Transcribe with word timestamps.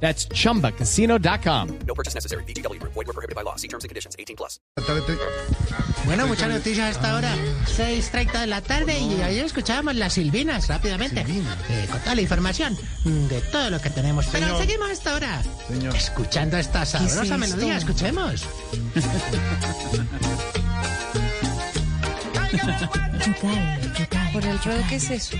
That's 0.00 0.28
chumbacasino.com. 0.28 1.68
No 1.86 1.94
purchase 1.94 2.14
necessary. 2.14 2.44
BGW. 2.44 2.80
Void 2.82 3.06
were 3.06 3.12
prohibited 3.12 3.34
by 3.34 3.42
law. 3.42 3.56
See 3.56 3.68
terms 3.68 3.84
and 3.84 3.88
conditions. 3.88 4.14
18 4.18 4.36
plus. 4.36 4.60
Bueno, 6.04 6.26
muchas 6.26 6.48
noticias 6.48 6.86
a 6.86 6.90
esta 6.90 7.14
hora. 7.16 7.34
6.30 7.76 8.40
de 8.40 8.46
la 8.46 8.60
tarde 8.60 8.98
y 8.98 9.22
ayer 9.22 9.44
escuchábamos 9.44 9.96
las 9.96 10.12
Silvinas 10.12 10.68
rápidamente. 10.68 11.22
Eh, 11.22 11.86
con 11.90 12.00
toda 12.00 12.14
la 12.14 12.20
información 12.20 12.76
de 13.04 13.40
todo 13.52 13.70
lo 13.70 13.80
que 13.80 13.90
tenemos. 13.90 14.26
Pero 14.26 14.46
Señor. 14.46 14.60
seguimos 14.60 14.88
a 14.88 14.92
esta 14.92 15.14
hora. 15.14 15.42
Señor. 15.68 15.96
Escuchando 15.96 16.56
esta 16.58 16.84
sabrosa 16.86 17.36
melodía. 17.38 17.76
Escuchemos. 17.78 18.44
Por 24.32 24.44
el 24.44 24.58
ruedo, 24.62 24.82
¿qué 24.88 24.96
es 24.96 25.10
eso? 25.10 25.36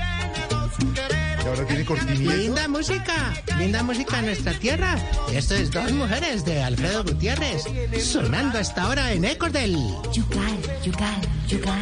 Ahora 1.47 1.65
tiene 1.67 1.85
cortinilla. 1.85 2.35
Linda 2.35 2.69
música. 2.69 3.35
Linda 3.59 3.83
música 3.83 4.19
en 4.19 4.27
nuestra 4.27 4.53
tierra. 4.55 4.97
Y 5.33 5.37
esto 5.37 5.55
es 5.55 5.71
Dos 5.71 5.93
Mujeres 5.93 6.45
de 6.45 6.63
Alfredo 6.63 7.05
Gutiérrez. 7.05 7.63
Sonando 8.03 8.59
a 8.59 8.61
esta 8.61 8.89
hora 8.89 9.13
en 9.13 9.25
Ecos 9.25 9.53
del... 9.53 9.77
Yucal, 10.13 10.59
yucal, 10.85 11.21
yucal. 11.49 11.81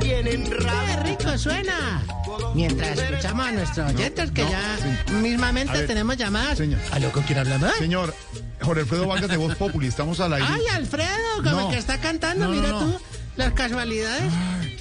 ¡Qué 0.00 0.96
rico 1.04 1.38
suena! 1.38 2.02
Mientras 2.54 2.98
escuchamos 2.98 3.46
a 3.46 3.52
nuestros 3.52 3.94
oyentes 3.94 4.30
que 4.30 4.42
no, 4.42 4.50
ya 4.50 4.76
sí. 5.06 5.12
mismamente 5.14 5.72
A 5.72 5.76
ver, 5.78 5.86
tenemos 5.86 6.16
llamadas. 6.16 6.58
señor. 6.58 6.80
¿Aló, 6.90 7.10
con 7.12 7.22
quién 7.24 7.38
hablamos? 7.38 7.70
Señor, 7.78 8.14
Jorge 8.66 8.80
Alfredo 8.82 9.06
Vargas 9.06 9.30
de 9.30 9.36
Voz 9.36 9.54
Populi, 9.54 9.86
estamos 9.86 10.18
al 10.20 10.32
aire. 10.34 10.48
Ay, 10.50 10.60
Alfredo, 10.74 11.08
como 11.36 11.50
No. 11.62 11.70
que 11.70 11.78
está 11.78 12.00
cantando, 12.00 12.46
No, 12.48 12.52
no, 12.54 12.60
mira 12.60 12.72
no. 12.72 12.80
tú 12.80 13.00
las 13.36 13.52
casualidades. 13.52 14.32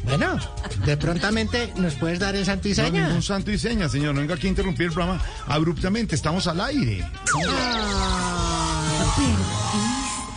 Bueno, 0.05 0.39
de 0.85 0.97
prontamente 0.97 1.71
nos 1.77 1.93
puedes 1.95 2.17
dar 2.19 2.35
el 2.35 2.45
santo 2.45 2.67
y 2.67 2.71
No, 2.71 2.75
seña. 2.75 3.07
ningún 3.07 3.21
santo 3.21 3.51
y 3.51 3.59
seña, 3.59 3.87
señor. 3.87 4.15
No 4.15 4.21
venga 4.21 4.35
aquí 4.35 4.47
a 4.47 4.49
interrumpir 4.49 4.87
el 4.87 4.93
programa 4.93 5.21
abruptamente. 5.47 6.15
Estamos 6.15 6.47
al 6.47 6.61
aire. 6.61 7.07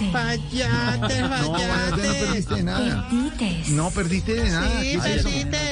Ay, 0.01 0.11
Fallate, 0.12 1.21
No, 1.23 1.59
no 1.59 1.97
perdiste 1.97 2.62
nada. 2.62 3.09
No 3.69 3.91
perdiste 3.91 4.35
de 4.35 4.51
nada. 4.51 4.81
Sí, 4.81 4.99
¿Qué 5.03 5.21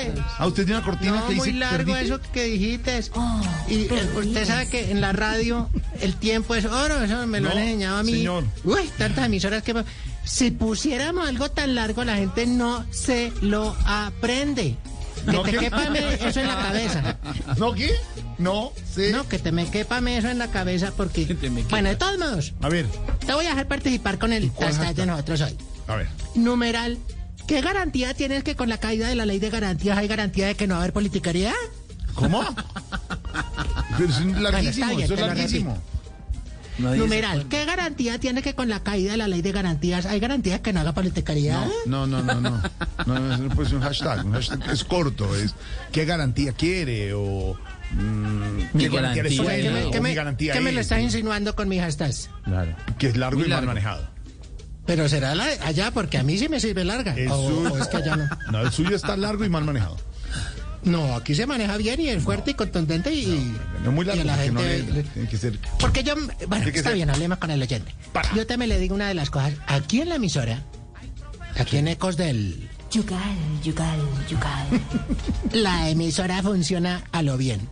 es 0.07 0.13
eso? 0.13 0.17
perdiste. 0.17 0.35
Ah, 0.39 0.47
usted 0.47 0.65
tiene 0.65 0.79
una 0.79 0.87
cortina 0.87 1.13
No, 1.13 1.27
que 1.29 1.35
dice 1.35 1.51
muy 1.51 1.59
largo 1.59 1.97
eso 1.97 2.21
que 2.33 2.45
dijiste. 2.45 3.01
Oh, 3.15 3.43
Y 3.69 3.75
eh, 3.93 4.09
usted 4.17 4.47
sabe 4.47 4.69
que 4.69 4.91
en 4.91 5.01
la 5.01 5.13
radio 5.13 5.69
el 6.01 6.15
tiempo 6.17 6.55
es 6.55 6.65
oro, 6.65 7.03
eso 7.03 7.27
me 7.27 7.41
lo 7.41 7.49
No, 7.49 7.55
han 7.55 7.63
enseñado 7.63 7.99
a 7.99 8.03
mí. 8.03 8.13
señor. 8.13 8.45
Uy, 8.65 8.91
tantas 8.99 9.27
emisoras 9.27 9.63
que... 9.63 9.85
Si 10.25 10.51
pusiéramos 10.51 11.29
algo 11.29 11.49
tan 11.53 11.77
largo, 11.77 12.03
la 12.03 12.17
gente 12.17 12.47
no 12.47 12.85
se 12.91 13.33
lo 13.43 13.77
aprende. 13.87 14.77
Que 15.25 15.33
No, 15.33 15.43
te 15.43 15.53
¿qué? 15.53 15.59
quepa 15.59 15.85
eso 15.87 16.41
en 16.41 16.49
la 16.49 16.57
cabeza. 16.57 17.17
¿No 17.59 17.73
qué? 17.73 17.93
No, 18.39 18.73
sí. 18.93 19.11
No, 19.13 19.29
que 19.29 19.39
te 19.39 19.53
me 19.53 19.69
quepa 19.71 19.99
eso 19.99 20.29
en 20.29 20.39
la 20.39 20.49
cabeza 20.49 20.93
porque... 20.97 21.27
Bueno, 21.71 21.89
de 21.91 21.97
todos 21.97 22.19
modos, 22.19 22.55
A 22.61 22.69
ver, 22.69 22.87
te 23.25 23.33
voy 23.35 23.47
a 23.47 23.51
dejar 23.51 23.69
participar 23.69 24.19
con 24.19 24.33
el 24.33 24.51
hashtag 24.61 24.95
de 24.97 25.07
nosotros 25.07 25.41
hoy. 25.43 25.57
a 25.89 25.95
ver. 25.97 26.09
Numeral. 26.35 26.99
¿Qué 27.47 27.61
garantía 27.61 28.15
tienes 28.15 28.43
que 28.45 28.57
con 28.57 28.69
la 28.69 28.79
caída 28.79 29.09
de 29.09 29.15
la 29.15 29.25
ley 29.27 29.39
de 29.39 29.51
garantías 29.51 29.97
hay 29.99 30.09
garantía 30.09 30.47
de 30.49 30.55
que 30.57 30.67
no 30.67 30.75
va 30.75 30.81
a 30.81 30.83
haber 30.83 30.93
politiquería? 30.93 31.53
¿Cómo? 32.15 32.43
Pero 33.99 34.11
es 34.11 34.21
larguísimo, 34.41 34.89
bien, 34.89 35.01
eso 35.03 35.15
te 35.15 35.21
es 35.21 35.27
larguísimo. 35.27 35.79
Numeral. 36.79 37.47
¿Qué 37.49 37.65
garantía 37.65 38.19
tiene 38.19 38.43
que 38.43 38.55
con 38.55 38.69
la 38.69 38.81
caída 38.83 39.13
de 39.13 39.17
la 39.17 39.29
ley 39.29 39.41
de 39.41 39.51
garantías 39.53 40.05
hay 40.05 40.21
garantía 40.21 40.55
de 40.55 40.63
que 40.63 40.73
no 40.75 40.81
haga 40.81 40.93
politiquería? 40.93 41.67
No, 41.87 42.07
no, 42.07 42.23
no, 42.23 42.35
no. 42.41 42.61
No, 43.07 43.19
no, 43.19 43.37
no 43.39 43.49
puede 43.55 43.69
ser 43.71 43.79
un 43.79 43.83
hashtag. 43.85 44.27
Un 44.27 44.33
hashtag 44.33 44.71
es 44.71 44.85
corto, 44.85 45.35
es 45.37 45.55
qué 45.93 46.05
garantía 46.05 46.53
quiere 46.53 47.15
o 47.15 47.57
mm, 47.93 48.79
qué 48.79 48.89
garantía 48.91 49.23
le 49.23 49.31
suena 49.31 49.53
¿Qué 49.63 49.71
me, 49.71 49.85
o 49.85 49.91
qué 49.91 49.93
qué 49.93 50.01
me- 50.03 50.15
garantía 50.15 50.53
qué 50.53 50.61
me 50.61 50.73
lo 50.73 50.81
es, 50.81 50.87
estás 50.87 51.01
insinuando 51.01 51.55
con 51.57 51.67
mi 51.69 51.79
hashtag? 51.79 52.13
Claro. 52.45 52.77
que 52.99 53.07
es 53.07 53.17
largo 53.17 53.39
Muy 53.39 53.47
y 53.47 53.51
mal 53.51 53.57
largo. 53.61 53.69
manejado. 53.69 54.16
Pero 54.87 55.09
será 55.09 55.35
la- 55.35 55.45
allá 55.65 55.91
porque 55.91 56.19
a 56.19 56.23
mí 56.23 56.39
sí 56.39 56.49
me 56.49 56.61
sirve 56.61 56.85
larga. 56.85 57.15
El 57.15 57.29
O- 57.31 57.49
suyo, 57.49 57.73
o 57.75 57.79
es 57.79 57.89
que 57.89 57.97
allá 57.97 58.17
no. 58.17 58.29
no, 58.53 58.61
el 58.63 58.73
suyo 58.73 58.95
está 58.97 59.17
largo 59.17 59.45
y 59.45 59.49
mal 59.49 59.65
manejado. 59.65 59.97
No, 60.85 61.17
aquí 61.17 61.35
se 61.35 61.47
maneja 61.47 61.77
bien 61.79 62.01
y 62.01 62.09
es 62.11 62.23
fuerte 62.23 62.53
y 62.53 62.55
contundente 62.55 63.13
y... 63.13 63.53
No 63.83 63.91
muy 63.91 64.05
y 64.05 64.07
largo 64.07 64.23
la 64.25 64.37
no 64.47 64.61
le, 64.63 64.83
le- 64.85 65.03
tiene 65.03 65.29
que 65.29 65.37
ser. 65.37 65.59
Porque 65.81 66.05
yo, 66.05 66.15
bueno, 66.47 66.65
está 66.69 66.83
ser- 66.85 66.95
bien, 66.95 67.11
hablemos 67.11 67.39
con 67.39 67.51
el 67.51 67.61
oyente. 67.61 67.93
Para. 68.13 68.33
Yo 68.35 68.45
me 68.57 68.69
le 68.69 68.79
digo 68.79 68.95
una 68.95 69.09
de 69.09 69.15
las 69.15 69.31
cosas. 69.31 69.55
Aquí 69.67 70.01
en 70.01 70.09
la 70.11 70.15
emisora, 70.15 70.63
aquí 71.59 71.79
en 71.79 71.89
Ecos 71.89 72.17
del... 72.17 72.71
Yucal, 72.93 73.19
yucal, 73.65 73.99
yucal. 74.31 74.67
La 75.53 75.91
emisora 75.91 76.41
funciona 76.41 77.03
a 77.11 77.23
lo 77.23 77.37
bien. 77.37 77.69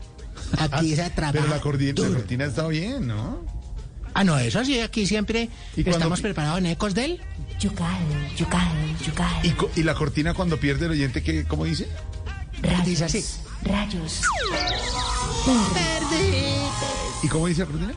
Aquí 0.59 0.97
se 0.97 1.09
trabaja 1.11 1.33
Pero 1.33 1.47
la, 1.47 1.61
cordi- 1.63 1.87
la 1.87 1.93
duro. 1.93 2.15
cortina 2.15 2.47
está 2.47 2.67
bien, 2.67 3.07
¿no? 3.07 3.45
Ah, 4.15 4.23
no, 4.25 4.39
eso 4.39 4.65
sí, 4.65 4.81
aquí 4.81 5.07
siempre 5.07 5.49
¿Y 5.77 5.83
cuando- 5.83 5.99
estamos 5.99 6.21
preparados 6.21 6.59
en 6.59 6.67
Ecos 6.67 6.95
del... 6.95 7.21
Yucal, 7.61 7.99
yucal, 8.37 8.69
yucal. 9.05 9.31
Y, 9.45 9.51
co- 9.51 9.71
y 9.77 9.83
la 9.83 9.95
cortina 9.95 10.35
cuando 10.35 10.59
pierde 10.59 10.87
el 10.87 10.93
oyente, 10.93 11.23
¿qué, 11.23 11.45
¿cómo 11.45 11.65
dice? 11.65 11.89
Rayos, 12.63 12.85
dice 12.87 13.05
así. 13.05 13.25
Rayos. 13.63 14.21
¿Y 17.23 17.29
cómo 17.29 17.47
dice 17.47 17.61
la 17.61 17.67
cortina? 17.67 17.95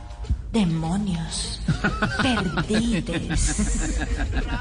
Demonios. 0.54 1.62
Perdites. 2.22 3.56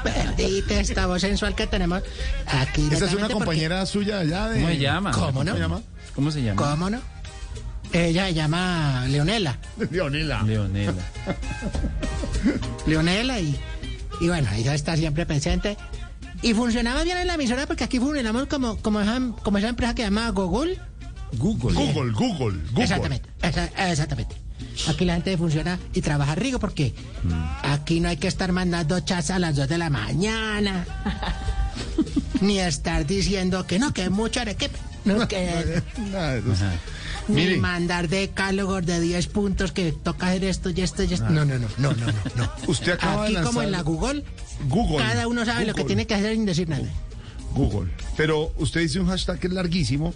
Perdite 0.03 0.79
esta 0.79 1.05
voz 1.07 1.21
sensual 1.21 1.55
que 1.55 1.65
tenemos 1.67 2.01
aquí. 2.47 2.87
Esa 2.91 3.05
es 3.05 3.13
una 3.13 3.21
porque- 3.21 3.33
compañera 3.33 3.85
suya 3.85 4.19
allá 4.19 4.49
de... 4.49 4.59
¿Cómo 4.61 4.67
se 4.73 4.77
llama? 4.79 5.11
¿Cómo 5.11 5.43
no? 5.43 5.51
¿Cómo 5.51 5.53
se 5.53 5.59
llama? 5.59 5.81
¿Cómo 6.15 6.31
se 6.31 6.43
llama? 6.43 6.61
¿Cómo 6.71 6.89
no? 6.89 6.99
Ella 8.05 8.27
se 8.27 8.33
llama 8.33 9.05
Leonela. 9.07 9.57
Leonela. 9.91 10.43
Leonela. 10.43 10.93
Leonela 12.87 13.39
y, 13.39 13.55
y 14.21 14.27
bueno, 14.27 14.47
ella 14.55 14.73
está 14.73 14.95
siempre 14.95 15.25
presente. 15.25 15.77
Y 16.41 16.53
funcionaba 16.53 17.03
bien 17.03 17.17
en 17.17 17.27
la 17.27 17.33
emisora 17.33 17.65
porque 17.65 17.83
aquí 17.83 17.99
funcionamos 17.99 18.45
como, 18.47 18.77
como, 18.77 19.01
esa, 19.01 19.19
como 19.43 19.57
esa 19.57 19.69
empresa 19.69 19.95
que 19.95 20.03
se 20.03 20.07
llama 20.09 20.29
Google. 20.29 20.79
Google. 21.33 21.73
Google, 21.75 22.11
Google, 22.13 22.57
Google. 22.69 22.83
Exactamente, 22.83 23.29
esa- 23.41 23.91
exactamente. 23.91 24.35
Aquí 24.87 25.05
la 25.05 25.15
gente 25.15 25.35
funciona 25.37 25.79
y 25.93 26.01
trabaja 26.01 26.35
rico 26.35 26.59
porque 26.59 26.93
aquí 27.63 27.99
no 27.99 28.09
hay 28.09 28.17
que 28.17 28.27
estar 28.27 28.51
mandando 28.51 28.99
chats 28.99 29.31
a 29.31 29.39
las 29.39 29.55
2 29.55 29.67
de 29.67 29.77
la 29.79 29.89
mañana. 29.89 30.85
ni 32.41 32.59
estar 32.59 33.05
diciendo 33.07 33.65
que 33.65 33.79
no, 33.79 33.91
que 33.93 34.09
mucho 34.11 34.39
arequipe. 34.41 34.77
No, 35.05 35.27
que 35.27 35.37
de 35.37 35.83
ni 37.27 37.57
mandar 37.57 38.07
decálogos 38.07 38.85
de 38.85 38.99
10 38.99 39.27
puntos 39.27 39.71
que 39.71 39.91
toca 39.91 40.27
hacer 40.27 40.43
esto 40.45 40.69
y 40.69 40.81
esto 40.81 41.03
y 41.03 41.13
esto. 41.13 41.29
No, 41.29 41.45
no, 41.45 41.57
no, 41.59 41.67
no, 41.77 41.93
no, 41.93 42.05
no. 42.07 42.13
no. 42.35 42.51
Usted 42.67 42.93
acaba 42.93 43.25
Aquí 43.25 43.35
de 43.35 43.41
como 43.41 43.61
en 43.61 43.71
la 43.71 43.77
lanzar 43.79 43.93
Google, 43.93 44.23
Google. 44.67 44.97
cada 45.05 45.27
uno 45.27 45.45
sabe 45.45 45.65
lo 45.65 45.73
que 45.73 45.83
tiene 45.83 46.05
que 46.07 46.15
hacer 46.15 46.33
sin 46.33 46.45
decir 46.45 46.67
nada. 46.69 46.87
Google. 47.53 47.89
Pero 48.15 48.51
usted 48.57 48.81
dice 48.81 48.99
un 48.99 49.07
hashtag 49.07 49.39
que 49.39 49.47
es 49.47 49.53
larguísimo. 49.53 50.13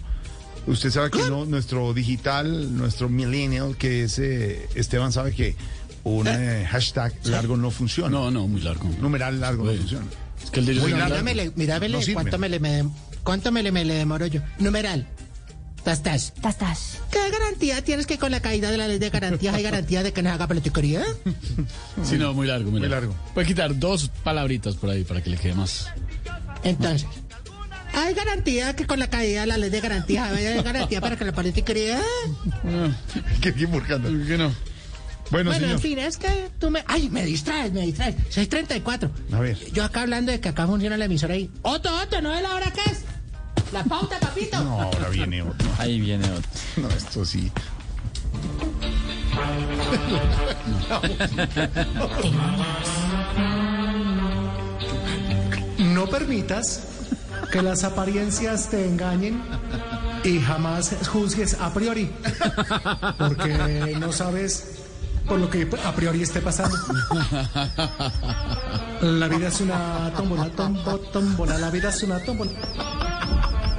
Usted 0.66 0.90
sabe 0.90 1.10
que 1.10 1.22
no, 1.28 1.44
nuestro 1.44 1.92
digital, 1.92 2.76
nuestro 2.76 3.08
millennial, 3.08 3.76
que 3.76 4.04
es 4.04 4.18
eh, 4.20 4.68
Esteban, 4.76 5.10
sabe 5.10 5.32
que 5.34 5.56
un 6.04 6.26
eh, 6.28 6.66
hashtag 6.70 7.12
largo 7.24 7.56
no 7.56 7.70
funciona. 7.72 8.10
No, 8.10 8.30
no, 8.30 8.46
muy 8.46 8.60
largo. 8.60 8.88
Numeral 9.00 9.40
largo 9.40 9.64
no 9.64 9.70
Oye, 9.70 9.78
funciona. 9.80 10.06
Es 10.42 10.50
que 10.50 10.60
el 10.60 10.66
de 10.66 10.72
ellos 10.72 10.84
Muy 10.84 10.92
es 10.92 10.98
largo. 10.98 11.14
largo. 11.14 11.24
Míramele, 11.24 11.52
míramele 11.56 11.96
No 11.96 12.02
sirve. 12.02 12.14
cuánto, 12.14 12.38
me 12.38 12.48
le, 12.48 12.84
cuánto 13.24 13.50
me 13.50 13.62
le, 13.64 13.72
me 13.72 13.84
le 13.84 13.94
demoro 13.94 14.26
yo. 14.26 14.40
Numeral. 14.60 15.08
Tas, 15.84 16.02
tas. 16.02 16.32
Tas, 16.40 16.58
tas. 16.58 16.98
¿Qué 17.10 17.18
garantía 17.30 17.82
tienes 17.82 18.06
que 18.06 18.16
con 18.16 18.30
la 18.30 18.40
caída 18.40 18.70
de 18.70 18.76
la 18.76 18.86
ley 18.86 18.98
de 19.00 19.10
garantías 19.10 19.54
hay 19.54 19.62
garantía 19.64 20.02
de 20.04 20.12
que 20.12 20.22
no 20.22 20.28
se 20.30 20.34
haga 20.34 20.46
politiquería? 20.46 21.02
Sí, 22.04 22.16
no, 22.18 22.32
muy 22.34 22.46
largo, 22.46 22.70
muy, 22.70 22.80
Muy 22.80 22.88
largo. 22.88 23.12
largo. 23.12 23.30
Puede 23.34 23.46
quitar 23.48 23.78
dos 23.78 24.08
palabritas 24.24 24.74
por 24.76 24.90
ahí 24.90 25.04
para 25.04 25.22
que 25.22 25.30
le 25.30 25.36
quede 25.36 25.54
más. 25.54 25.86
Entonces, 26.64 27.06
¿hay 27.94 28.14
garantía 28.14 28.74
que 28.76 28.86
con 28.86 28.98
la 28.98 29.08
caída 29.10 29.40
de 29.42 29.46
la 29.48 29.56
ley 29.56 29.70
de 29.70 29.80
garantías 29.80 30.30
hay 30.32 30.62
garantía 30.62 31.00
para 31.00 31.16
que 31.16 31.24
la 31.24 31.32
politiquería? 31.32 32.00
¿Qué 33.40 33.48
equivocando? 33.50 34.08
¿Qué 34.26 34.38
no? 34.38 34.52
Bueno, 35.30 35.50
Bueno, 35.50 35.52
señor. 35.54 35.70
en 35.72 35.78
fin, 35.80 35.98
es 35.98 36.16
que 36.18 36.50
tú 36.58 36.70
me... 36.70 36.84
¡Ay, 36.86 37.08
me 37.08 37.24
distraes, 37.24 37.72
me 37.72 37.80
distraes! 37.86 38.16
634. 38.30 39.10
A 39.32 39.40
ver. 39.40 39.56
Yo 39.72 39.82
acá 39.84 40.02
hablando 40.02 40.30
de 40.30 40.40
que 40.40 40.48
acá 40.50 40.66
funciona 40.66 40.96
la 40.96 41.06
emisora 41.06 41.34
ahí. 41.34 41.50
¡Otto, 41.62 41.90
Otto, 42.02 42.20
no 42.20 42.34
es 42.34 42.42
la 42.42 42.54
hora 42.54 42.70
que 42.70 42.80
es! 42.90 43.02
¡La 43.72 43.84
pauta, 43.84 44.20
papito! 44.20 44.62
No, 44.62 44.82
ahora 44.82 45.08
viene 45.08 45.42
otro. 45.42 45.68
Ahí 45.78 46.00
viene 46.00 46.30
otro. 46.30 46.50
No, 46.76 46.88
esto 46.88 47.24
sí. 47.24 47.50
permitas 56.12 56.82
que 57.50 57.62
las 57.62 57.84
apariencias 57.84 58.68
te 58.68 58.86
engañen 58.86 59.42
y 60.24 60.38
jamás 60.40 60.94
juzgues 61.10 61.56
a 61.58 61.72
priori, 61.72 62.12
porque 63.18 63.96
no 63.98 64.12
sabes 64.12 64.78
por 65.26 65.40
lo 65.40 65.48
que 65.48 65.66
a 65.84 65.92
priori 65.92 66.22
esté 66.22 66.40
pasando. 66.40 66.76
La 69.00 69.26
vida 69.26 69.48
es 69.48 69.60
una 69.60 70.12
tómbola, 70.16 70.50
tombo, 70.50 70.98
tómbola, 70.98 71.58
la 71.58 71.70
vida 71.70 71.88
es 71.88 72.02
una 72.02 72.20
tómbola. 72.20 72.50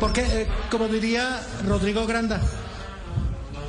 Porque, 0.04 0.20
eh, 0.20 0.48
como 0.70 0.90
diría 0.90 1.42
Rodrigo 1.66 2.06
Granda, 2.06 2.42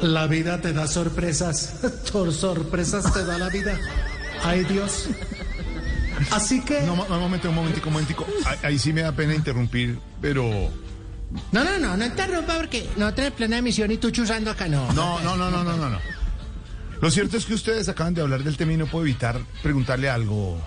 la 0.02 0.26
vida 0.26 0.60
te 0.60 0.72
da 0.72 0.88
sorpresas, 0.88 1.76
por 2.12 2.32
sorpresas 2.32 3.12
te 3.12 3.24
da 3.24 3.38
la 3.38 3.48
vida. 3.50 3.78
Ay 4.42 4.64
Dios. 4.64 5.10
Así 6.32 6.60
que... 6.64 6.80
No, 6.80 6.94
un 6.94 7.20
momento, 7.20 7.50
un 7.50 7.54
momentico, 7.54 7.86
un 7.86 7.92
momentico. 7.92 8.26
Ahí, 8.46 8.58
ahí 8.64 8.78
sí 8.80 8.92
me 8.92 9.02
da 9.02 9.12
pena 9.12 9.32
interrumpir, 9.32 9.96
pero... 10.20 10.42
No, 11.52 11.62
no, 11.62 11.78
no, 11.78 11.96
no 11.96 12.04
interrumpa 12.04 12.56
porque 12.56 12.84
no 12.96 13.14
tenés 13.14 13.30
plena 13.30 13.58
emisión 13.58 13.92
y 13.92 13.98
tú 13.98 14.10
chuzando 14.10 14.50
acá, 14.50 14.66
no. 14.66 14.92
No, 14.92 15.20
no, 15.20 15.36
no, 15.36 15.52
no, 15.52 15.62
no, 15.62 15.76
no, 15.76 15.88
no. 15.88 16.00
Lo 17.00 17.12
cierto 17.12 17.36
es 17.36 17.44
que 17.44 17.54
ustedes 17.54 17.88
acaban 17.88 18.12
de 18.12 18.22
hablar 18.22 18.42
del 18.42 18.56
tema 18.56 18.72
y 18.72 18.76
no 18.76 18.86
puedo 18.86 19.04
evitar 19.04 19.38
preguntarle 19.62 20.10
algo, 20.10 20.58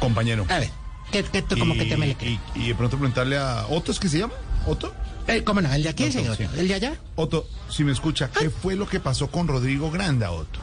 compañero. 0.00 0.44
A 0.50 0.58
ver, 0.58 0.70
que, 1.10 1.24
que 1.24 1.40
tú 1.40 1.58
como 1.58 1.72
que 1.72 1.86
te 1.86 1.96
me 1.96 2.08
y, 2.08 2.38
y 2.56 2.68
de 2.68 2.74
pronto 2.74 2.98
preguntarle 2.98 3.38
a 3.38 3.64
Otto, 3.70 3.90
¿es 3.90 3.98
que 3.98 4.10
se 4.10 4.18
llama? 4.18 4.34
¿Otto? 4.68 4.92
Eh, 5.26 5.42
¿Cómo 5.44 5.60
no? 5.60 5.72
¿El 5.72 5.82
de 5.82 5.88
aquí, 5.88 6.04
Otto, 6.04 6.12
señor? 6.12 6.36
sí. 6.36 6.46
¿El 6.56 6.68
de 6.68 6.74
allá? 6.74 6.92
Otto, 7.16 7.46
si 7.68 7.84
me 7.84 7.92
escucha, 7.92 8.30
¿qué 8.30 8.50
fue 8.50 8.76
lo 8.76 8.88
que 8.88 9.00
pasó 9.00 9.28
con 9.30 9.48
Rodrigo 9.48 9.90
Granda, 9.90 10.30
Otto? 10.30 10.60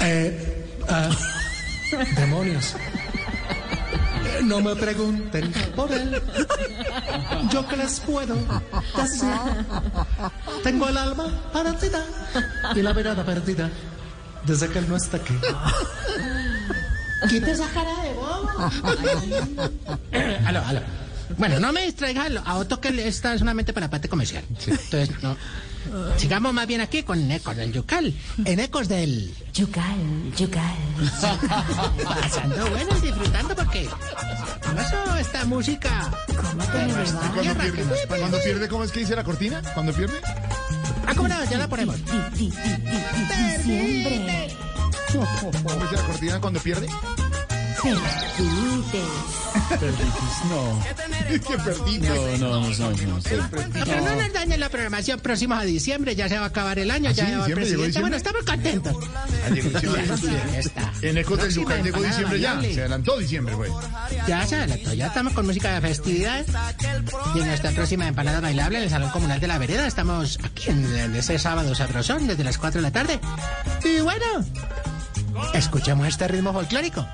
Eh, 0.00 0.76
ah, 0.88 1.10
demonios. 2.16 2.74
Eh, 2.74 4.40
No 4.44 4.60
me 4.60 4.74
pregunten 4.76 5.52
por 5.76 5.90
él. 5.92 6.20
Yo 7.50 7.66
que 7.68 7.76
les 7.76 8.00
puedo 8.00 8.34
decir. 8.96 9.30
Tengo 10.64 10.88
el 10.88 10.96
alma 10.96 11.26
partida 11.52 12.04
y 12.74 12.82
la 12.82 12.92
mirada 12.94 13.24
perdida 13.24 13.70
desde 14.46 14.68
que 14.68 14.78
él 14.80 14.88
no 14.88 14.96
está 14.96 15.18
aquí. 15.18 15.34
Quita 17.28 17.50
esa 17.52 17.68
cara 17.68 17.94
de 18.02 18.12
bobo. 18.14 18.50
aló, 20.46 20.60
aló. 20.66 20.80
Bueno, 21.38 21.60
no 21.60 21.72
me 21.72 21.84
distraigas 21.84 22.26
aló. 22.26 22.42
a 22.44 22.56
Otto 22.56 22.80
que 22.80 23.06
está 23.06 23.36
solamente 23.38 23.72
para 23.72 23.86
la 23.86 23.90
parte 23.90 24.08
comercial. 24.08 24.44
Entonces, 24.48 25.10
no. 25.22 25.36
Sigamos 26.16 26.52
más 26.52 26.66
bien 26.66 26.80
aquí 26.80 27.02
con 27.02 27.30
Ecos 27.30 27.56
del 27.56 27.72
Yucal. 27.72 28.14
En 28.44 28.60
Ecos 28.60 28.88
del... 28.88 29.34
Yucal, 29.52 30.32
yucal. 30.36 30.76
Pasando 32.04 32.70
bueno 32.70 32.96
y 32.98 33.00
disfrutando 33.06 33.54
porque... 33.56 33.88
¿Cómo 34.64 34.80
eso, 34.80 35.16
esta 35.16 35.44
música? 35.44 36.10
¿Cómo 36.26 36.64
te 36.64 36.86
me? 36.86 36.92
¿Cuando 36.94 37.54
pierde, 37.54 37.96
cuando 38.08 38.38
pierde, 38.40 38.68
cómo 38.68 38.84
es 38.84 38.92
que 38.92 39.00
dice 39.00 39.16
la 39.16 39.24
cortina? 39.24 39.60
¿Cuando 39.74 39.92
pierde? 39.92 40.20
Ah, 41.06 41.14
¿cómo 41.16 41.28
no? 41.28 41.44
Ya 41.44 41.58
la 41.58 41.68
ponemos. 41.68 41.96
¿Cómo 42.06 42.30
dice 45.82 45.96
la 45.96 46.06
cortina 46.06 46.40
cuando 46.40 46.60
pierde? 46.60 46.86
Perdites. 49.68 50.22
No. 50.48 50.82
perdí. 51.64 51.98
No, 51.98 52.14
no, 52.38 52.60
no, 52.60 52.90
no. 52.90 53.20
Pero 53.72 54.00
no 54.00 54.16
nos 54.16 54.32
dañen 54.32 54.60
la 54.60 54.68
programación 54.68 55.18
próximos 55.20 55.58
a 55.58 55.62
diciembre, 55.62 56.14
ya 56.14 56.28
se 56.28 56.38
va 56.38 56.44
a 56.44 56.48
acabar 56.48 56.78
el 56.78 56.90
año, 56.90 57.10
¿Ah, 57.10 57.12
ya 57.12 57.24
va 57.24 57.30
el 57.30 57.38
¿Diciembre? 57.38 57.64
¿Llegó 57.66 57.82
presidente. 57.82 58.00
Bueno, 58.00 58.16
estamos 58.16 58.42
contentos. 58.44 58.96
En 61.02 61.24
Próxima 61.24 61.48
Yucal 61.48 61.82
llegó 61.82 62.02
diciembre 62.02 62.40
ya. 62.40 62.60
Se 62.60 62.80
adelantó 62.80 63.18
diciembre, 63.18 63.54
güey. 63.54 63.70
Ya 64.26 64.46
se 64.46 64.56
adelantó, 64.56 64.94
ya 64.94 65.06
estamos 65.08 65.32
con 65.32 65.46
música 65.46 65.74
de 65.74 65.80
festividad. 65.80 66.44
Y 67.34 67.40
en 67.40 67.46
nuestra 67.46 67.72
próxima 67.72 68.06
empanada 68.06 68.40
bailable 68.40 68.78
en 68.78 68.84
el 68.84 68.90
Salón 68.90 69.10
Comunal 69.10 69.40
de 69.40 69.48
la 69.48 69.58
Vereda 69.58 69.86
estamos 69.86 70.38
aquí 70.44 70.70
en, 70.70 71.16
ese 71.16 71.38
sábado 71.38 71.74
sabrosón 71.74 72.26
desde 72.26 72.44
las 72.44 72.58
4 72.58 72.80
de 72.80 72.82
la 72.82 72.92
tarde. 72.92 73.18
Y 73.84 74.00
bueno, 74.00 74.24
escuchemos 75.54 76.06
este 76.06 76.28
ritmo 76.28 76.52
folclórico. 76.52 77.06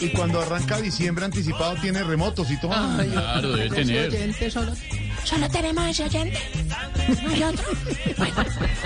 Y 0.00 0.08
cuando 0.10 0.40
arranca 0.42 0.80
diciembre 0.80 1.24
anticipado 1.24 1.76
tiene 1.80 2.02
remotos 2.04 2.50
y 2.50 2.58
todo. 2.60 2.70
Claro, 2.72 3.52
debe 3.56 3.70
tener. 3.74 4.08
Oyente 4.10 4.50
solo, 4.50 4.72
solo 5.24 5.48
tenemos 5.48 5.86
ese 5.86 6.04
oyente. 6.04 6.38
No 7.22 7.30
hay 7.30 7.42
otro. 7.42 7.64
Bueno, 8.18 8.34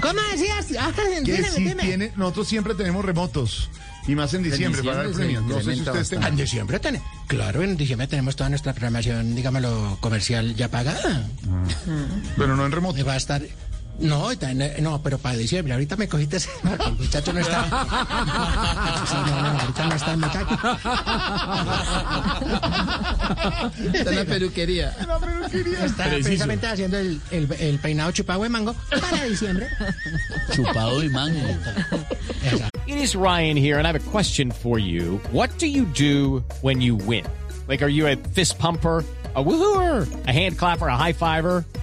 ¿Cómo 0.00 0.20
decías? 0.32 0.66
Ah, 0.78 0.92
que 0.94 1.20
dime, 1.32 1.48
sí 1.48 1.64
dime. 1.64 1.82
tiene, 1.82 2.12
nosotros 2.16 2.48
siempre 2.48 2.74
tenemos 2.74 3.04
remotos. 3.04 3.68
Y 4.06 4.14
más 4.14 4.32
en 4.32 4.42
diciembre, 4.42 4.82
para 4.82 4.98
dar 4.98 5.08
diciembre 5.08 5.38
premios. 5.42 5.44
se 5.48 5.54
No 5.54 5.60
sé 5.60 5.74
si 5.74 5.80
ustedes 5.88 6.12
En 6.12 6.18
tengan. 6.20 6.36
diciembre 6.36 6.78
tenemos. 6.80 7.08
Claro, 7.26 7.62
en 7.62 7.76
diciembre 7.76 8.06
tenemos 8.06 8.36
toda 8.36 8.48
nuestra 8.50 8.72
programación, 8.72 9.34
digámoslo, 9.34 9.98
comercial 10.00 10.54
ya 10.54 10.68
pagada. 10.70 11.26
Pero 12.36 12.56
no 12.56 12.64
en 12.64 12.72
remoto. 12.72 12.98
Y 12.98 13.02
va 13.02 13.14
a 13.14 13.16
estar. 13.16 13.42
No, 13.98 14.28
no, 14.80 15.02
pero 15.02 15.18
para 15.18 15.36
diciembre. 15.36 15.72
Ahorita 15.74 15.96
me 15.96 16.08
cogiste. 16.08 16.36
ese- 16.36 16.50
El 16.86 16.92
muchacho 16.94 17.32
no 17.32 17.40
está. 17.40 17.64
Sí, 19.06 19.14
no, 19.26 19.42
no, 19.42 19.60
ahorita 19.60 19.84
no 19.86 19.94
está 19.94 20.12
el 20.12 20.18
muchacho. 20.18 20.58
Está 23.94 24.10
en 24.10 24.16
la 24.16 24.24
peluquería. 24.24 24.88
Está 24.90 25.18
Preciso. 25.18 26.24
precisamente 26.24 26.66
haciendo 26.66 26.98
el, 26.98 27.20
el, 27.30 27.52
el 27.58 27.78
peinado 27.78 28.10
chupado 28.12 28.42
de 28.42 28.48
mango 28.48 28.74
para 29.00 29.24
diciembre. 29.24 29.68
Chupado 30.52 31.00
de 31.00 31.08
mango. 31.10 31.40
It 32.86 32.96
is 32.98 33.14
Ryan 33.16 33.56
here, 33.56 33.78
and 33.78 33.86
I 33.86 33.92
have 33.92 33.96
a 33.96 34.10
question 34.10 34.50
for 34.50 34.78
you. 34.78 35.20
What 35.32 35.50
do 35.58 35.66
you 35.66 35.84
do 35.86 36.42
when 36.62 36.80
you 36.80 36.96
win? 36.96 37.24
Like, 37.68 37.82
are 37.82 37.88
you 37.90 38.06
a 38.06 38.16
fist 38.16 38.58
pumper? 38.58 39.04
A 39.34 39.42
woohooer, 39.44 40.08
a 40.26 40.32
hand 40.32 40.56
clapper, 40.58 40.88
a 40.88 40.96
high 40.96 41.12
fiver. 41.12 41.64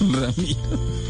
Ramiro. 0.00 1.00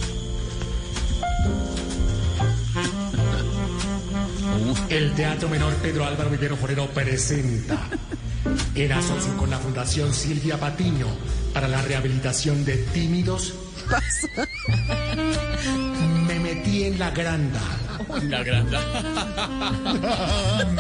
El 4.89 5.13
Teatro 5.15 5.49
Menor 5.49 5.73
Pedro 5.75 6.05
Álvaro 6.05 6.31
Vivero 6.31 6.57
Forero 6.57 6.89
presenta, 6.89 7.79
en 8.75 8.93
asociación 8.93 9.37
con 9.37 9.51
la 9.51 9.59
Fundación 9.59 10.13
Silvia 10.13 10.59
Patiño, 10.59 11.07
para 11.55 11.69
la 11.69 11.81
rehabilitación 11.83 12.65
de 12.65 12.77
tímidos, 12.77 13.55
me 16.27 16.41
metí 16.41 16.85
en 16.85 16.99
la 16.99 17.11
granda. 17.11 17.61
La 18.29 18.43
granda. 18.43 18.81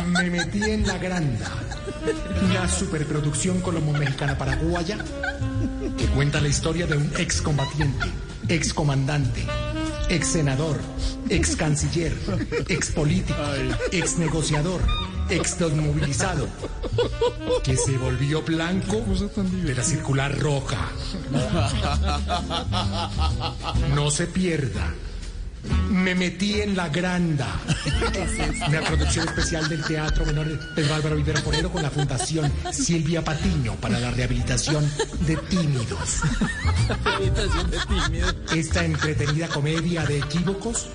Me 0.07 0.31
metí 0.31 0.63
en 0.63 0.87
la 0.87 0.99
granda. 0.99 1.70
Una 2.43 2.69
superproducción 2.69 3.61
colombo-mexicana 3.61 4.37
paraguaya 4.37 4.99
que 5.97 6.07
cuenta 6.07 6.41
la 6.41 6.49
historia 6.49 6.87
de 6.87 6.97
un 6.97 7.13
excombatiente, 7.19 8.07
excomandante, 8.49 9.45
ex 10.09 10.27
senador, 10.29 10.79
ex 11.29 11.57
canciller, 11.57 12.13
ex 12.69 12.91
político, 12.91 13.39
ex 13.93 14.19
negociador, 14.19 14.81
ex 15.29 15.59
desmovilizado, 15.59 16.49
que 17.63 17.77
se 17.77 17.97
volvió 17.97 18.43
blanco 18.43 19.05
de 19.65 19.75
la 19.75 19.83
circular 19.83 20.39
roja. 20.39 20.91
No 23.95 24.11
se 24.11 24.27
pierda. 24.27 24.95
Me 25.91 26.15
metí 26.15 26.61
en 26.61 26.77
la 26.77 26.89
granda. 26.89 27.49
Una 28.69 28.81
producción 28.83 29.29
especial 29.29 29.69
del 29.69 29.83
Teatro 29.83 30.25
Menor 30.25 30.75
Pedro 30.75 30.95
Álvaro 30.95 31.17
Vivero 31.17 31.41
Forero 31.41 31.71
con 31.71 31.83
la 31.83 31.91
Fundación 31.91 32.51
Silvia 32.73 33.23
Patiño 33.23 33.75
para 33.77 33.99
la 33.99 34.11
rehabilitación 34.11 34.89
de 35.27 35.37
tímidos. 35.37 36.21
Esta 38.55 38.85
entretenida 38.85 39.49
comedia 39.49 40.05
de 40.05 40.19
equívocos 40.19 40.89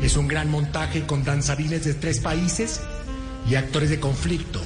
es 0.00 0.16
un 0.16 0.28
gran 0.28 0.50
montaje 0.50 1.06
con 1.06 1.24
danzarines 1.24 1.84
de 1.84 1.94
tres 1.94 2.20
países 2.20 2.80
y 3.48 3.54
actores 3.54 3.90
de 3.90 4.00
conflicto, 4.00 4.60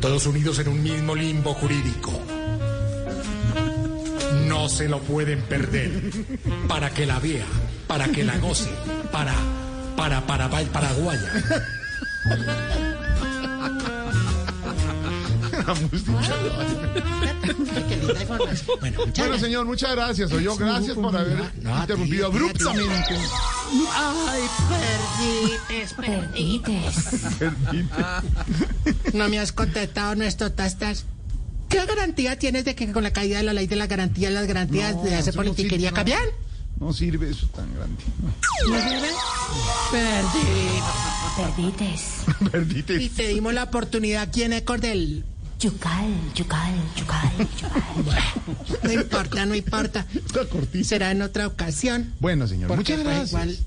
todos 0.00 0.26
unidos 0.26 0.58
en 0.58 0.68
un 0.68 0.82
mismo 0.82 1.14
limbo 1.14 1.54
jurídico. 1.54 2.12
No 4.46 4.68
se 4.68 4.88
lo 4.88 5.00
pueden 5.00 5.40
perder. 5.42 5.90
Para 6.68 6.90
que 6.90 7.06
la 7.06 7.18
vea, 7.18 7.46
para 7.92 8.08
que 8.08 8.24
la 8.24 8.38
goce, 8.38 8.70
para 9.12 9.34
para 9.98 10.26
para 10.26 10.48
Paraguaya. 10.48 11.30
Linda 18.00 18.22
información. 18.22 18.78
Bueno, 18.80 19.38
señor, 19.38 19.66
muchas 19.66 19.94
gracias. 19.94 20.32
O 20.32 20.40
yo, 20.40 20.56
gracias 20.56 20.96
por 20.96 21.14
haber 21.14 21.36
No, 21.62 21.78
interrumpido 21.80 22.26
abruptamente. 22.28 23.14
Ay, 23.94 24.42
perdites, 25.68 25.92
perdites. 25.92 26.94
Perdí. 27.38 27.88
No 29.12 29.28
me 29.28 29.38
has 29.38 29.52
contestado 29.52 30.14
nuestro 30.14 30.50
tastas. 30.50 31.04
¿Qué 31.68 31.84
garantía 31.84 32.38
tienes 32.38 32.64
de 32.64 32.74
que 32.74 32.90
con 32.90 33.02
la 33.02 33.10
caída 33.12 33.36
de 33.36 33.42
la 33.44 33.52
ley 33.52 33.66
de 33.66 33.76
las 33.76 33.88
garantías, 33.88 34.32
las 34.32 34.46
garantías 34.46 34.94
No, 34.94 35.02
de 35.02 35.14
hacer 35.14 35.34
politiquería 35.34 35.90
no. 35.90 35.96
cambian? 35.96 36.22
No 36.82 36.92
sirve 36.92 37.30
eso 37.30 37.46
tan 37.46 37.72
grande. 37.74 38.02
¿No 38.68 38.76
sirven? 38.82 39.14
Perdites. 39.92 40.82
Perdites. 42.50 42.50
Perdite. 42.50 43.02
Y 43.04 43.08
te 43.08 43.28
dimos 43.28 43.54
la 43.54 43.62
oportunidad 43.62 44.22
aquí 44.22 44.42
en 44.42 44.52
Ecor 44.52 44.80
del... 44.80 45.24
Yucal, 45.60 46.12
yucal, 46.34 46.74
yucal, 46.96 47.30
yucal. 47.56 48.24
No 48.82 48.92
importa, 48.92 49.46
no 49.46 49.54
importa. 49.54 50.06
Está 50.12 50.44
cortito. 50.46 50.88
Será 50.88 51.12
en 51.12 51.22
otra 51.22 51.46
ocasión. 51.46 52.12
Bueno, 52.18 52.48
señor, 52.48 52.66
Porque, 52.66 52.96
muchas 52.96 53.04
pues, 53.04 53.16
gracias. 53.16 53.30
igual, 53.30 53.58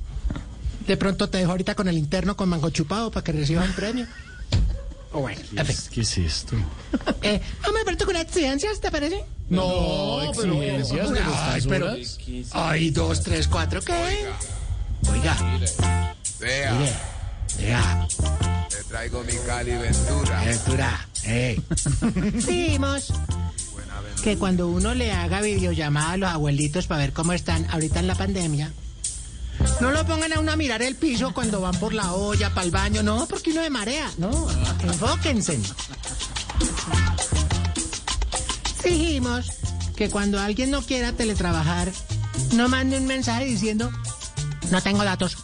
de 0.86 0.98
pronto 0.98 1.30
te 1.30 1.38
dejo 1.38 1.52
ahorita 1.52 1.74
con 1.74 1.88
el 1.88 1.98
interno 1.98 2.36
con 2.36 2.50
mango 2.50 2.70
chupado 2.70 3.12
para 3.12 3.24
que 3.24 3.32
recibas 3.32 3.70
un 3.70 3.76
premio. 3.76 4.08
O 5.14 5.22
bueno. 5.22 5.40
¿Qué 5.90 6.02
es 6.02 6.18
esto? 6.18 6.58
Eh, 7.22 7.40
vamos 7.62 7.80
a 7.82 7.86
ver 7.86 7.96
tú 7.96 8.04
con 8.04 8.18
exigencias, 8.18 8.82
¿te 8.82 8.92
parece? 8.92 9.24
No, 9.50 10.32
pero 10.36 10.62
exigencias 10.64 11.12
de 11.12 11.20
Ay, 11.22 11.62
pero... 11.68 11.96
Ay, 12.52 12.90
dos, 12.90 13.22
tres, 13.22 13.48
cuatro, 13.48 13.82
¿qué? 13.82 14.28
Oiga. 15.12 15.38
Vea, 16.40 16.74
Mire. 16.74 16.94
Vea. 17.60 18.08
te 18.70 18.84
traigo 18.86 19.24
mi 19.24 19.34
Cali 19.46 19.72
Ventura. 19.72 20.44
Ventura. 20.44 21.08
Eh. 21.24 21.60
Que 24.24 24.38
cuando 24.38 24.70
uno 24.70 24.96
le 24.96 25.12
haga 25.12 25.42
videollamada 25.42 26.14
a 26.14 26.18
los 26.18 26.30
abuelitos 26.30 26.88
para 26.88 27.02
ver 27.02 27.14
cómo 27.14 27.34
están 27.34 27.68
ahorita 27.70 28.00
en 28.00 28.08
la 28.08 28.16
pandemia, 28.16 28.72
no 29.82 29.92
lo 29.92 30.06
pongan 30.06 30.34
a 30.34 30.40
uno 30.40 30.52
a 30.52 30.56
mirar 30.56 30.82
el 30.82 30.96
piso 30.96 31.32
cuando 31.34 31.62
van 31.62 31.78
por 31.80 31.94
la 31.94 32.14
olla, 32.14 32.50
para 32.50 32.66
el 32.66 32.72
baño, 32.72 33.04
no, 33.04 33.28
porque 33.28 33.52
uno 33.52 33.62
se 33.62 33.70
marea, 33.70 34.10
no, 34.18 34.48
enfóquense. 34.82 35.60
Dijimos 38.86 39.48
que 39.96 40.10
cuando 40.10 40.40
alguien 40.40 40.72
no 40.72 40.82
quiera 40.82 41.12
teletrabajar, 41.14 41.92
no 42.54 42.70
mande 42.70 42.98
un 42.98 43.08
mensaje 43.08 43.46
diciendo, 43.46 43.92
no 44.72 44.82
tengo 44.82 45.04
datos. 45.04 45.38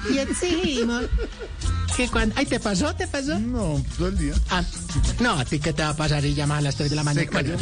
y 0.12 0.18
exigimos 0.18 1.04
que 1.96 2.08
cuando... 2.08 2.34
Ay, 2.36 2.46
¿te 2.46 2.60
pasó? 2.60 2.94
¿Te 2.94 3.06
pasó? 3.06 3.38
No, 3.38 3.82
todo 3.96 4.08
el 4.08 4.18
día. 4.18 4.34
Ah, 4.50 4.62
no, 5.20 5.32
¿a 5.38 5.44
ti 5.44 5.58
qué 5.58 5.72
te 5.72 5.82
va 5.82 5.90
a 5.90 5.96
pasar 5.96 6.24
y 6.24 6.34
llamar 6.34 6.58
a 6.58 6.62
las 6.62 6.76
3 6.76 6.90
de 6.90 6.96
la 6.96 7.02
Se 7.02 7.04
mañana? 7.04 7.30
cayó. 7.30 7.56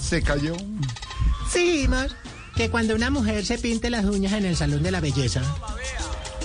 Se 0.00 0.22
cayó. 0.22 0.56
Exigimos 1.46 2.14
que 2.54 2.70
cuando 2.70 2.94
una 2.94 3.10
mujer 3.10 3.44
se 3.46 3.58
pinte 3.58 3.90
las 3.90 4.04
uñas 4.04 4.32
en 4.32 4.44
el 4.44 4.56
salón 4.56 4.82
de 4.82 4.90
la 4.90 5.00
belleza, 5.00 5.42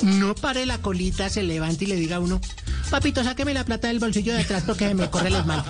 no 0.04 0.36
pare 0.36 0.66
la 0.66 0.78
colita, 0.80 1.30
se 1.30 1.44
levante 1.44 1.86
y 1.86 1.88
le 1.88 1.96
diga 1.96 2.18
a 2.18 2.20
uno, 2.20 2.40
papito, 2.90 3.24
sáqueme 3.24 3.54
la 3.54 3.64
plata 3.64 3.88
del 3.88 4.00
bolsillo 4.00 4.34
de 4.34 4.42
atrás 4.42 4.64
porque 4.66 4.88
se 4.88 4.96
me 4.96 5.10
corre 5.10 5.30
esmalte. 5.30 5.70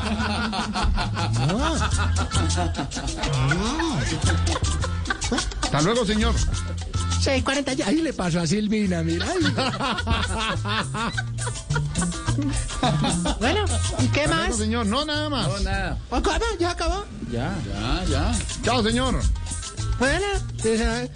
No. 1.47 1.75
Hasta 5.63 5.81
luego, 5.81 6.05
señor. 6.05 6.33
6.40 7.23 7.75
ya. 7.75 7.87
Ahí 7.87 8.01
le 8.01 8.11
pasó 8.13 8.41
a 8.41 8.47
Silvina, 8.47 9.01
mira. 9.01 9.25
bueno, 13.39 13.65
¿y 13.99 14.07
qué 14.07 14.27
luego, 14.27 14.43
más? 14.43 14.57
señor. 14.57 14.85
No, 14.85 15.05
nada 15.05 15.29
más. 15.29 15.61
nada. 15.61 15.97
¿Acabó? 16.11 16.45
¿Ya 16.59 16.71
acabó? 16.71 17.05
Ya, 17.31 17.55
ya, 17.67 18.03
ya. 18.09 18.35
Chao, 18.63 18.83
señor. 18.83 19.21
Bueno, 19.99 20.25
pues, 20.61 20.81
eh, 20.81 21.11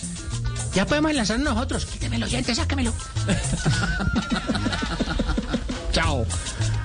ya 0.77 0.85
podemos 0.85 1.09
enlazar 1.09 1.39
nosotros. 1.39 1.87
Quítemelo, 1.87 2.27
oyente, 2.27 2.53
sáquemelo. 2.53 2.93
Chao. 5.91 6.23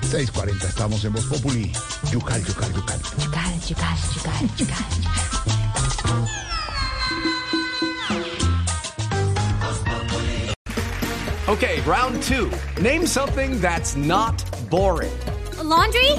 6.40, 0.01 0.63
estamos 0.63 1.05
en 1.05 1.13
Voz 1.13 1.25
Populi. 1.25 1.71
Yucal, 2.11 2.43
yucal, 2.43 2.73
yucal. 2.73 2.99
Yucal, 3.23 3.53
yucal, 3.69 3.95
yucal, 4.15 4.49
yucal. 4.57 4.85
Okay, 11.47 11.79
round 11.81 12.23
two. 12.23 12.49
Name 12.81 13.05
something 13.05 13.61
that's 13.61 13.95
not 13.95 14.43
boring. 14.71 15.13
laundry? 15.61 16.09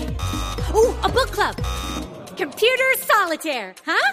Ooh, 0.76 0.94
a 1.02 1.08
book 1.08 1.32
club. 1.32 1.56
Computer 2.36 2.94
solitaire, 2.98 3.74
huh? 3.84 4.12